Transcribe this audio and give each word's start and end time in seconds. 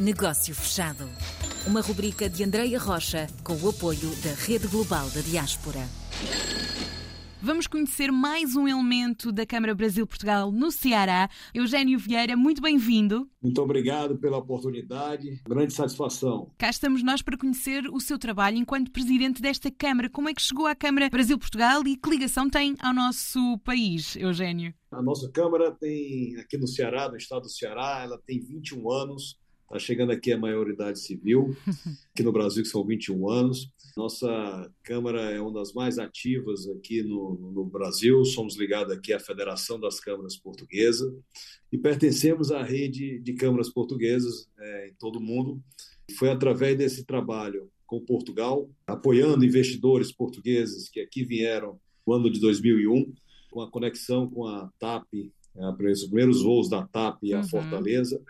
Negócio 0.00 0.54
Fechado. 0.54 1.06
Uma 1.66 1.82
rubrica 1.82 2.26
de 2.26 2.42
Andreia 2.42 2.78
Rocha 2.78 3.26
com 3.44 3.52
o 3.52 3.68
apoio 3.68 4.08
da 4.24 4.32
Rede 4.32 4.66
Global 4.66 5.10
da 5.10 5.20
Diaspora. 5.20 5.80
Vamos 7.42 7.66
conhecer 7.66 8.10
mais 8.10 8.56
um 8.56 8.66
elemento 8.66 9.30
da 9.30 9.44
Câmara 9.44 9.74
Brasil-Portugal 9.74 10.50
no 10.50 10.70
Ceará. 10.70 11.28
Eugênio 11.52 11.98
Vieira, 11.98 12.34
muito 12.34 12.62
bem-vindo. 12.62 13.28
Muito 13.42 13.60
obrigado 13.60 14.16
pela 14.16 14.38
oportunidade, 14.38 15.38
grande 15.46 15.74
satisfação. 15.74 16.50
Cá 16.56 16.70
estamos 16.70 17.02
nós 17.02 17.20
para 17.20 17.36
conhecer 17.36 17.86
o 17.88 18.00
seu 18.00 18.18
trabalho 18.18 18.56
enquanto 18.56 18.90
presidente 18.90 19.42
desta 19.42 19.70
Câmara. 19.70 20.08
Como 20.08 20.30
é 20.30 20.34
que 20.34 20.40
chegou 20.40 20.66
à 20.66 20.74
Câmara 20.74 21.10
Brasil-Portugal 21.10 21.82
e 21.86 21.94
que 21.94 22.08
ligação 22.08 22.48
tem 22.48 22.74
ao 22.80 22.94
nosso 22.94 23.58
país, 23.58 24.16
Eugênio? 24.16 24.72
A 24.90 25.02
nossa 25.02 25.30
Câmara 25.30 25.70
tem, 25.72 26.36
aqui 26.40 26.56
no 26.56 26.66
Ceará, 26.66 27.10
no 27.10 27.18
estado 27.18 27.42
do 27.42 27.50
Ceará, 27.50 28.00
ela 28.02 28.18
tem 28.26 28.40
21 28.40 28.90
anos, 28.90 29.38
está 29.70 29.78
chegando 29.78 30.10
aqui 30.10 30.32
a 30.32 30.38
maioridade 30.38 30.98
civil, 30.98 31.56
aqui 32.12 32.24
no 32.24 32.32
Brasil 32.32 32.64
que 32.64 32.68
são 32.68 32.84
21 32.84 33.30
anos. 33.30 33.70
Nossa 33.96 34.72
Câmara 34.82 35.30
é 35.30 35.40
uma 35.40 35.52
das 35.52 35.72
mais 35.72 35.98
ativas 35.98 36.68
aqui 36.68 37.02
no, 37.02 37.52
no 37.52 37.64
Brasil, 37.64 38.24
somos 38.24 38.56
ligados 38.56 38.92
aqui 38.92 39.12
à 39.12 39.20
Federação 39.20 39.78
das 39.78 40.00
Câmaras 40.00 40.36
Portuguesas 40.36 41.12
e 41.70 41.78
pertencemos 41.78 42.50
à 42.50 42.62
rede 42.62 43.20
de 43.20 43.32
câmaras 43.34 43.70
portuguesas 43.70 44.48
é, 44.58 44.88
em 44.88 44.94
todo 44.94 45.20
o 45.20 45.22
mundo. 45.22 45.62
Foi 46.18 46.30
através 46.30 46.76
desse 46.76 47.04
trabalho 47.04 47.70
com 47.86 48.00
Portugal, 48.00 48.68
apoiando 48.86 49.44
investidores 49.44 50.10
portugueses 50.10 50.88
que 50.88 51.00
aqui 51.00 51.24
vieram 51.24 51.78
no 52.04 52.14
ano 52.14 52.30
de 52.30 52.40
2001, 52.40 53.12
com 53.50 53.60
a 53.60 53.70
conexão 53.70 54.28
com 54.28 54.46
a 54.46 54.68
TAP, 54.80 55.06
os 55.54 56.04
primeiros 56.04 56.42
voos 56.42 56.68
da 56.68 56.86
TAP 56.86 57.18
à 57.32 57.38
uhum. 57.38 57.44
Fortaleza, 57.44 58.20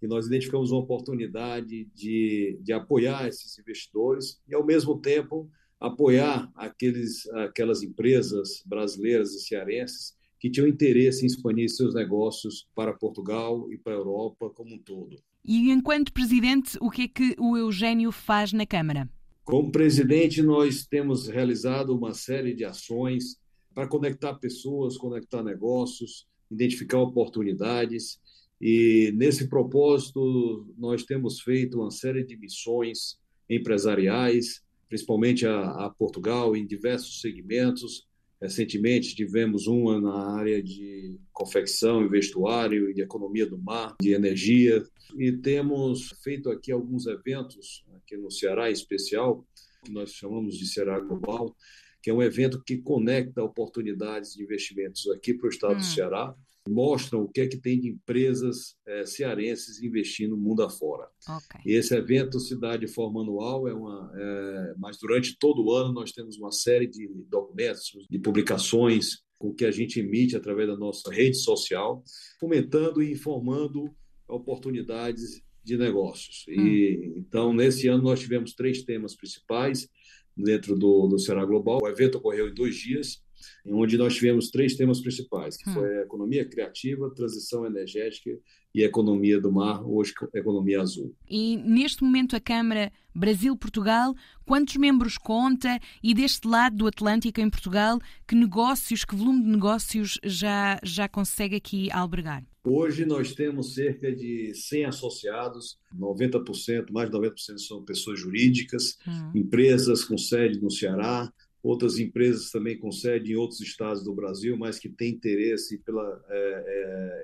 e 0.00 0.06
nós 0.06 0.26
identificamos 0.26 0.70
uma 0.70 0.80
oportunidade 0.80 1.88
de, 1.94 2.58
de 2.62 2.72
apoiar 2.72 3.26
esses 3.26 3.58
investidores 3.58 4.40
e, 4.48 4.54
ao 4.54 4.64
mesmo 4.64 4.98
tempo, 5.00 5.50
apoiar 5.80 6.50
aqueles, 6.54 7.26
aquelas 7.28 7.82
empresas 7.82 8.62
brasileiras 8.64 9.32
e 9.34 9.40
cearenses 9.40 10.14
que 10.38 10.50
tinham 10.50 10.68
interesse 10.68 11.24
em 11.24 11.26
expandir 11.26 11.68
seus 11.70 11.94
negócios 11.94 12.68
para 12.74 12.92
Portugal 12.92 13.70
e 13.72 13.78
para 13.78 13.94
a 13.94 13.96
Europa 13.96 14.50
como 14.50 14.74
um 14.74 14.78
todo. 14.78 15.16
E 15.44 15.70
enquanto 15.70 16.12
presidente, 16.12 16.76
o 16.80 16.90
que 16.90 17.02
é 17.02 17.08
que 17.08 17.34
o 17.38 17.56
Eugênio 17.56 18.12
faz 18.12 18.52
na 18.52 18.66
Câmara? 18.66 19.08
Como 19.44 19.70
presidente, 19.70 20.42
nós 20.42 20.84
temos 20.84 21.28
realizado 21.28 21.96
uma 21.96 22.12
série 22.12 22.52
de 22.52 22.64
ações 22.64 23.38
para 23.72 23.86
conectar 23.86 24.34
pessoas, 24.34 24.96
conectar 24.96 25.42
negócios, 25.42 26.26
identificar 26.50 26.98
oportunidades 26.98 28.18
e 28.60 29.12
nesse 29.14 29.48
propósito, 29.48 30.66
nós 30.78 31.04
temos 31.04 31.40
feito 31.40 31.78
uma 31.78 31.90
série 31.90 32.24
de 32.24 32.36
missões 32.36 33.18
empresariais, 33.48 34.62
principalmente 34.88 35.46
a, 35.46 35.86
a, 35.86 35.90
Portugal, 35.90 36.56
em 36.56 36.66
diversos 36.66 37.20
segmentos. 37.20 38.06
Recentemente 38.40 39.14
tivemos 39.14 39.66
uma 39.66 40.00
na 40.00 40.36
área 40.36 40.62
de 40.62 41.18
confecção 41.32 42.04
e 42.04 42.08
vestuário, 42.08 42.94
de 42.94 43.02
economia 43.02 43.46
do 43.46 43.58
mar, 43.58 43.94
de 44.00 44.12
energia. 44.12 44.82
E 45.18 45.32
temos 45.32 46.10
feito 46.22 46.50
aqui 46.50 46.72
alguns 46.72 47.06
eventos, 47.06 47.84
aqui 47.94 48.16
no 48.16 48.30
Ceará 48.30 48.70
em 48.70 48.72
especial, 48.72 49.46
que 49.84 49.92
nós 49.92 50.12
chamamos 50.12 50.56
de 50.56 50.66
Ceará 50.66 50.98
Global, 50.98 51.54
que 52.02 52.10
é 52.10 52.14
um 52.14 52.22
evento 52.22 52.62
que 52.62 52.78
conecta 52.78 53.42
oportunidades 53.42 54.34
de 54.34 54.42
investimentos 54.42 55.08
aqui 55.10 55.34
para 55.34 55.46
o 55.46 55.50
estado 55.50 55.74
hum. 55.74 55.78
do 55.78 55.84
Ceará 55.84 56.34
mostram 56.68 57.22
o 57.22 57.28
que 57.28 57.40
é 57.40 57.46
que 57.46 57.56
tem 57.56 57.80
de 57.80 57.88
empresas 57.88 58.76
é, 58.86 59.06
cearenses 59.06 59.82
investindo 59.82 60.36
mundo 60.36 60.62
afora. 60.62 61.08
Okay. 61.22 61.60
E 61.64 61.76
esse 61.76 61.94
evento 61.94 62.38
se 62.40 62.58
dá 62.58 62.76
de 62.76 62.86
forma 62.86 63.22
anual, 63.22 63.68
é 63.68 63.74
uma, 63.74 64.12
é, 64.14 64.74
mas 64.78 64.98
durante 64.98 65.38
todo 65.38 65.64
o 65.64 65.72
ano 65.72 65.92
nós 65.92 66.12
temos 66.12 66.36
uma 66.36 66.52
série 66.52 66.86
de 66.86 67.08
documentos, 67.28 67.90
de 68.10 68.18
publicações 68.18 69.22
com 69.38 69.52
que 69.52 69.64
a 69.64 69.70
gente 69.70 70.00
emite 70.00 70.36
através 70.36 70.68
da 70.68 70.76
nossa 70.76 71.12
rede 71.12 71.36
social, 71.36 72.02
fomentando 72.40 73.02
e 73.02 73.12
informando 73.12 73.94
oportunidades 74.28 75.42
de 75.62 75.76
negócios. 75.76 76.44
Hum. 76.48 76.66
E 76.66 77.14
então 77.16 77.52
nesse 77.52 77.88
ano 77.88 78.02
nós 78.02 78.20
tivemos 78.20 78.54
três 78.54 78.82
temas 78.82 79.14
principais 79.14 79.88
dentro 80.36 80.76
do, 80.76 81.06
do 81.06 81.18
Ceará 81.18 81.44
Global. 81.44 81.80
O 81.82 81.88
evento 81.88 82.18
ocorreu 82.18 82.48
em 82.48 82.54
dois 82.54 82.76
dias 82.76 83.24
onde 83.66 83.96
nós 83.96 84.14
tivemos 84.14 84.50
três 84.50 84.74
temas 84.74 85.00
principais, 85.00 85.56
que 85.56 85.68
hum. 85.70 85.74
foi 85.74 85.98
a 85.98 86.02
economia 86.02 86.44
criativa, 86.44 87.12
transição 87.14 87.66
energética 87.66 88.30
e 88.74 88.82
economia 88.82 89.40
do 89.40 89.50
mar, 89.50 89.82
hoje 89.86 90.12
economia 90.34 90.82
azul. 90.82 91.14
E 91.28 91.56
neste 91.56 92.04
momento 92.04 92.36
a 92.36 92.40
Câmara 92.40 92.92
Brasil-Portugal, 93.14 94.14
quantos 94.44 94.76
membros 94.76 95.16
conta 95.16 95.80
e 96.02 96.12
deste 96.12 96.46
lado 96.46 96.76
do 96.76 96.86
Atlântico 96.86 97.40
em 97.40 97.48
Portugal, 97.48 97.98
que 98.28 98.34
negócios, 98.34 99.04
que 99.04 99.16
volume 99.16 99.42
de 99.42 99.48
negócios 99.48 100.18
já, 100.22 100.78
já 100.84 101.08
consegue 101.08 101.56
aqui 101.56 101.90
albergar? 101.90 102.44
Hoje 102.68 103.06
nós 103.06 103.32
temos 103.32 103.74
cerca 103.74 104.14
de 104.14 104.52
100 104.52 104.86
associados, 104.86 105.78
90%, 105.96 106.90
mais 106.90 107.08
de 107.08 107.16
90% 107.16 107.58
são 107.58 107.84
pessoas 107.84 108.20
jurídicas, 108.20 108.98
hum. 109.06 109.30
empresas 109.34 110.04
com 110.04 110.18
sede 110.18 110.60
no 110.60 110.70
Ceará, 110.70 111.32
outras 111.66 111.98
empresas 111.98 112.50
também 112.50 112.78
com 112.78 112.92
sede 112.92 113.32
em 113.32 113.36
outros 113.36 113.60
estados 113.60 114.04
do 114.04 114.14
Brasil, 114.14 114.56
mas 114.56 114.78
que 114.78 114.88
têm 114.88 115.12
interesse 115.12 115.78
pela 115.78 116.24
é, 116.28 116.64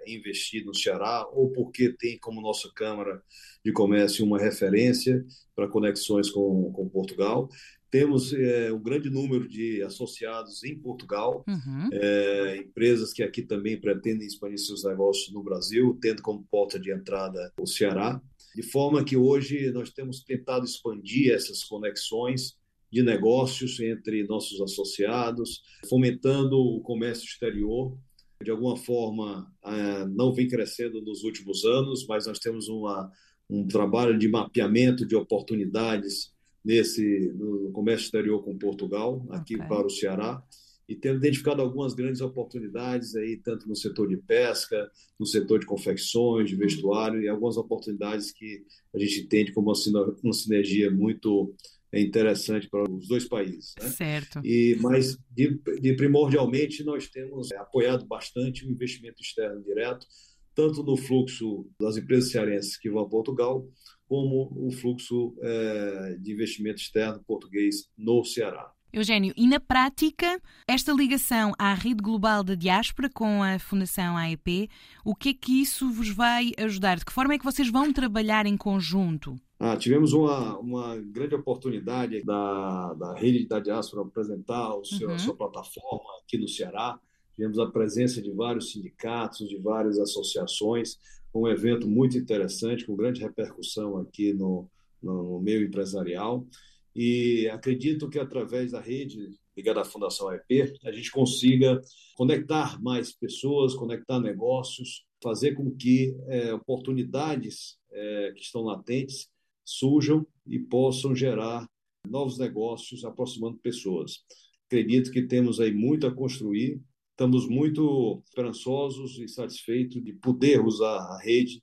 é, 0.04 0.12
investir 0.12 0.64
no 0.64 0.74
Ceará, 0.74 1.26
ou 1.32 1.50
porque 1.52 1.90
tem 1.90 2.18
como 2.18 2.40
nossa 2.40 2.68
Câmara 2.74 3.22
de 3.64 3.72
Comércio 3.72 4.24
uma 4.24 4.40
referência 4.40 5.24
para 5.54 5.68
conexões 5.68 6.28
com, 6.28 6.72
com 6.72 6.88
Portugal. 6.88 7.48
Temos 7.88 8.32
é, 8.32 8.72
um 8.72 8.82
grande 8.82 9.10
número 9.10 9.46
de 9.46 9.80
associados 9.82 10.64
em 10.64 10.76
Portugal, 10.76 11.44
uhum. 11.46 11.88
é, 11.92 12.56
empresas 12.56 13.12
que 13.12 13.22
aqui 13.22 13.42
também 13.42 13.80
pretendem 13.80 14.26
expandir 14.26 14.58
seus 14.58 14.82
negócios 14.82 15.32
no 15.32 15.42
Brasil, 15.42 15.96
tendo 16.00 16.20
como 16.20 16.44
porta 16.50 16.80
de 16.80 16.90
entrada 16.90 17.52
o 17.60 17.66
Ceará. 17.66 18.20
De 18.56 18.62
forma 18.62 19.04
que 19.04 19.16
hoje 19.16 19.70
nós 19.70 19.90
temos 19.90 20.24
tentado 20.24 20.64
expandir 20.64 21.32
essas 21.32 21.62
conexões 21.62 22.56
de 22.92 23.02
negócios 23.02 23.80
entre 23.80 24.22
nossos 24.24 24.60
associados, 24.60 25.62
fomentando 25.88 26.58
o 26.58 26.82
comércio 26.82 27.24
exterior. 27.24 27.96
De 28.44 28.50
alguma 28.50 28.76
forma, 28.76 29.50
eh, 29.64 30.04
não 30.10 30.32
vem 30.32 30.46
crescendo 30.46 31.00
nos 31.00 31.24
últimos 31.24 31.64
anos, 31.64 32.04
mas 32.06 32.26
nós 32.26 32.38
temos 32.38 32.68
uma, 32.68 33.10
um 33.48 33.66
trabalho 33.66 34.18
de 34.18 34.28
mapeamento 34.28 35.06
de 35.06 35.16
oportunidades 35.16 36.32
nesse 36.62 37.32
no 37.34 37.72
comércio 37.72 38.04
exterior 38.04 38.44
com 38.44 38.58
Portugal, 38.58 39.26
aqui 39.30 39.54
okay. 39.54 39.66
para 39.66 39.86
o 39.86 39.90
Ceará, 39.90 40.42
e 40.88 40.94
temos 40.94 41.18
identificado 41.18 41.62
algumas 41.62 41.94
grandes 41.94 42.20
oportunidades 42.20 43.16
aí, 43.16 43.38
tanto 43.38 43.66
no 43.66 43.74
setor 43.74 44.08
de 44.08 44.18
pesca, 44.18 44.90
no 45.18 45.24
setor 45.24 45.60
de 45.60 45.66
confecções, 45.66 46.50
de 46.50 46.56
vestuário, 46.56 47.18
uhum. 47.18 47.24
e 47.24 47.28
algumas 47.28 47.56
oportunidades 47.56 48.32
que 48.32 48.64
a 48.94 48.98
gente 48.98 49.20
entende 49.20 49.52
como 49.52 49.72
uma, 49.72 50.16
uma 50.22 50.32
sinergia 50.32 50.90
muito 50.90 51.54
é 51.92 52.00
interessante 52.00 52.68
para 52.68 52.90
os 52.90 53.06
dois 53.06 53.28
países. 53.28 53.74
Né? 53.80 53.88
Certo. 53.90 54.40
E, 54.42 54.76
mas, 54.80 55.18
de, 55.30 55.60
de, 55.80 55.94
primordialmente, 55.94 56.82
nós 56.82 57.06
temos 57.08 57.52
é, 57.52 57.56
apoiado 57.58 58.06
bastante 58.06 58.64
o 58.64 58.70
investimento 58.70 59.20
externo 59.20 59.62
direto, 59.62 60.06
tanto 60.54 60.82
no 60.82 60.96
fluxo 60.96 61.68
das 61.78 61.96
empresas 61.96 62.30
cearenses 62.30 62.78
que 62.78 62.90
vão 62.90 63.02
a 63.02 63.08
Portugal, 63.08 63.68
como 64.08 64.50
o 64.56 64.70
fluxo 64.70 65.34
é, 65.42 66.16
de 66.18 66.32
investimento 66.32 66.80
externo 66.80 67.22
português 67.26 67.88
no 67.96 68.24
Ceará. 68.24 68.72
Eugênio, 68.92 69.32
e 69.38 69.46
na 69.46 69.58
prática, 69.58 70.38
esta 70.68 70.92
ligação 70.92 71.54
à 71.58 71.72
rede 71.72 72.02
global 72.02 72.44
da 72.44 72.54
diáspora 72.54 73.08
com 73.08 73.42
a 73.42 73.58
Fundação 73.58 74.18
AEP, 74.18 74.68
o 75.02 75.14
que 75.14 75.30
é 75.30 75.34
que 75.34 75.62
isso 75.62 75.90
vos 75.90 76.10
vai 76.10 76.52
ajudar? 76.58 76.98
De 76.98 77.04
que 77.06 77.12
forma 77.12 77.32
é 77.32 77.38
que 77.38 77.44
vocês 77.44 77.70
vão 77.70 77.90
trabalhar 77.90 78.44
em 78.44 78.54
conjunto? 78.54 79.40
Ah, 79.64 79.76
tivemos 79.76 80.12
uma, 80.12 80.58
uma 80.58 80.96
grande 80.96 81.36
oportunidade 81.36 82.20
da, 82.24 82.94
da 82.94 83.14
rede 83.14 83.46
da 83.46 83.60
diáspora 83.60 84.02
apresentar 84.02 84.74
o 84.74 84.84
seu, 84.84 85.08
uhum. 85.08 85.14
a 85.14 85.18
sua 85.20 85.36
plataforma 85.36 86.10
aqui 86.20 86.36
no 86.36 86.48
Ceará. 86.48 86.98
Tivemos 87.36 87.60
a 87.60 87.70
presença 87.70 88.20
de 88.20 88.32
vários 88.32 88.72
sindicatos, 88.72 89.48
de 89.48 89.56
várias 89.58 90.00
associações, 90.00 90.98
um 91.32 91.46
evento 91.46 91.88
muito 91.88 92.18
interessante, 92.18 92.84
com 92.84 92.96
grande 92.96 93.20
repercussão 93.20 93.98
aqui 93.98 94.34
no, 94.34 94.68
no, 95.00 95.22
no 95.34 95.40
meio 95.40 95.64
empresarial. 95.64 96.44
E 96.92 97.48
acredito 97.52 98.10
que 98.10 98.18
através 98.18 98.72
da 98.72 98.80
rede 98.80 99.38
ligada 99.56 99.82
à 99.82 99.84
Fundação 99.84 100.28
AEP, 100.28 100.80
a 100.84 100.90
gente 100.90 101.12
consiga 101.12 101.80
conectar 102.16 102.82
mais 102.82 103.12
pessoas, 103.12 103.74
conectar 103.74 104.18
negócios, 104.18 105.04
fazer 105.22 105.54
com 105.54 105.70
que 105.70 106.16
é, 106.26 106.52
oportunidades 106.52 107.78
é, 107.92 108.32
que 108.34 108.42
estão 108.42 108.62
latentes 108.62 109.30
surjam 109.64 110.26
e 110.46 110.58
possam 110.58 111.14
gerar 111.14 111.66
novos 112.08 112.38
negócios 112.38 113.04
aproximando 113.04 113.58
pessoas. 113.58 114.24
Acredito 114.66 115.10
que 115.10 115.22
temos 115.22 115.60
aí 115.60 115.72
muito 115.72 116.06
a 116.06 116.14
construir, 116.14 116.80
estamos 117.10 117.48
muito 117.48 118.22
esperançosos 118.26 119.18
e 119.18 119.28
satisfeitos 119.28 120.02
de 120.02 120.12
poder 120.14 120.64
usar 120.64 120.96
a 120.96 121.18
rede 121.22 121.62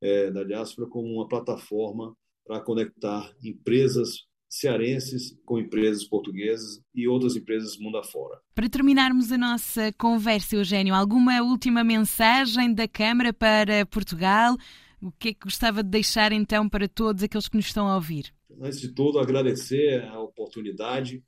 é, 0.00 0.30
da 0.30 0.44
diáspora 0.44 0.88
como 0.88 1.08
uma 1.08 1.28
plataforma 1.28 2.14
para 2.44 2.60
conectar 2.60 3.32
empresas 3.42 4.26
cearenses 4.52 5.34
com 5.46 5.58
empresas 5.58 6.04
portuguesas 6.04 6.78
e 6.94 7.08
outras 7.08 7.36
empresas 7.36 7.78
mundo 7.78 7.96
afora. 7.96 8.38
Para 8.54 8.68
terminarmos 8.68 9.32
a 9.32 9.38
nossa 9.38 9.90
conversa, 9.94 10.56
Eugênio, 10.56 10.94
alguma 10.94 11.40
última 11.40 11.82
mensagem 11.82 12.74
da 12.74 12.86
Câmara 12.86 13.32
para 13.32 13.86
Portugal? 13.86 14.54
O 15.02 15.10
que 15.10 15.30
é 15.30 15.34
que 15.34 15.40
gostava 15.42 15.82
de 15.82 15.90
deixar 15.90 16.30
então 16.30 16.68
para 16.68 16.86
todos 16.86 17.24
aqueles 17.24 17.48
que 17.48 17.56
nos 17.56 17.66
estão 17.66 17.88
a 17.88 17.96
ouvir? 17.96 18.32
Antes 18.60 18.80
de 18.80 18.92
tudo, 18.92 19.18
agradecer 19.18 20.04
a 20.04 20.20
oportunidade, 20.20 21.24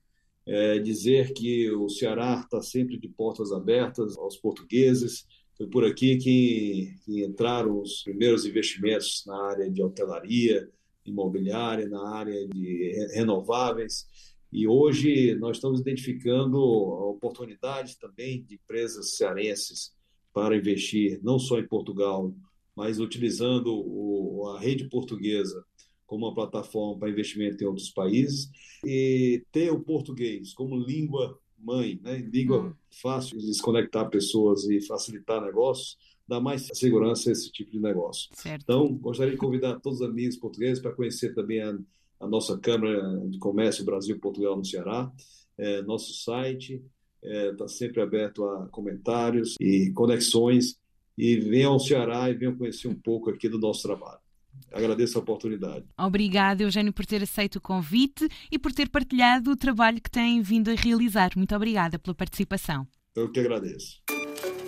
é, 0.46 0.78
dizer 0.78 1.32
que 1.32 1.68
o 1.72 1.88
Ceará 1.88 2.40
está 2.44 2.62
sempre 2.62 2.96
de 2.96 3.08
portas 3.08 3.50
abertas 3.50 4.16
aos 4.16 4.36
portugueses. 4.36 5.26
Foi 5.56 5.66
por 5.66 5.84
aqui 5.84 6.16
que, 6.18 6.94
que 7.04 7.24
entraram 7.24 7.80
os 7.80 8.04
primeiros 8.04 8.46
investimentos 8.46 9.24
na 9.26 9.50
área 9.50 9.68
de 9.68 9.82
hotelaria, 9.82 10.70
imobiliária, 11.04 11.88
na 11.88 12.16
área 12.16 12.46
de 12.46 13.08
renováveis. 13.12 14.06
E 14.52 14.68
hoje 14.68 15.34
nós 15.34 15.56
estamos 15.56 15.80
identificando 15.80 16.60
oportunidades 16.60 17.96
também 17.96 18.44
de 18.44 18.54
empresas 18.54 19.16
cearenses 19.16 19.92
para 20.32 20.56
investir 20.56 21.18
não 21.24 21.40
só 21.40 21.58
em 21.58 21.66
Portugal, 21.66 22.32
mas 22.76 22.98
utilizando 22.98 23.68
o, 23.74 24.48
a 24.48 24.60
rede 24.60 24.88
portuguesa 24.88 25.64
como 26.06 26.26
uma 26.26 26.34
plataforma 26.34 26.98
para 26.98 27.10
investimento 27.10 27.62
em 27.62 27.66
outros 27.66 27.90
países 27.90 28.50
e 28.84 29.42
ter 29.50 29.70
o 29.70 29.80
português 29.80 30.52
como 30.52 30.76
língua 30.76 31.38
mãe, 31.58 31.98
né? 32.02 32.18
língua 32.18 32.62
hum. 32.62 32.74
fácil 32.90 33.38
de 33.38 33.46
desconectar 33.46 34.10
pessoas 34.10 34.64
e 34.64 34.80
facilitar 34.82 35.42
negócios, 35.42 35.96
dá 36.28 36.40
mais 36.40 36.68
segurança 36.74 37.30
a 37.30 37.32
esse 37.32 37.50
tipo 37.50 37.70
de 37.70 37.80
negócio. 37.80 38.28
Certo. 38.34 38.62
Então, 38.62 38.92
gostaria 38.94 39.32
de 39.32 39.38
convidar 39.38 39.80
todos 39.80 40.00
os 40.00 40.06
amigos 40.06 40.36
portugueses 40.36 40.82
para 40.82 40.92
conhecer 40.92 41.34
também 41.34 41.62
a, 41.62 41.76
a 42.20 42.26
nossa 42.26 42.58
Câmara 42.58 43.18
de 43.28 43.38
Comércio 43.38 43.84
Brasil-Portugal 43.84 44.56
no 44.56 44.64
Ceará, 44.64 45.10
é, 45.56 45.82
nosso 45.82 46.12
site 46.12 46.82
está 47.22 47.64
é, 47.64 47.68
sempre 47.68 48.02
aberto 48.02 48.44
a 48.44 48.68
comentários 48.68 49.54
e 49.58 49.90
conexões 49.92 50.76
e 51.16 51.36
venham 51.36 51.72
ao 51.72 51.80
Ceará 51.80 52.28
e 52.30 52.34
venham 52.34 52.56
conhecer 52.56 52.88
um 52.88 52.94
pouco 52.94 53.30
aqui 53.30 53.48
do 53.48 53.58
nosso 53.58 53.82
trabalho. 53.82 54.18
Agradeço 54.72 55.18
a 55.18 55.20
oportunidade. 55.20 55.84
Obrigada, 55.98 56.62
Eugênio, 56.62 56.92
por 56.92 57.06
ter 57.06 57.22
aceito 57.22 57.56
o 57.56 57.60
convite 57.60 58.28
e 58.50 58.58
por 58.58 58.72
ter 58.72 58.88
partilhado 58.88 59.50
o 59.50 59.56
trabalho 59.56 60.00
que 60.00 60.10
tem 60.10 60.40
vindo 60.42 60.70
a 60.70 60.74
realizar. 60.74 61.30
Muito 61.36 61.54
obrigada 61.54 61.98
pela 61.98 62.14
participação. 62.14 62.86
Eu 63.14 63.30
que 63.30 63.40
agradeço. 63.40 64.00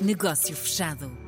Negócio 0.00 0.54
fechado. 0.54 1.25